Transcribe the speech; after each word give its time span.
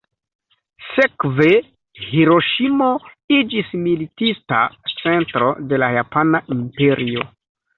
Sekve 0.91 1.49
Hiroŝimo 2.05 2.89
iĝis 3.41 3.69
militista 3.83 4.63
centro 4.95 5.55
de 5.75 5.83
la 5.85 5.95
japana 6.01 6.43
imperio. 6.57 7.29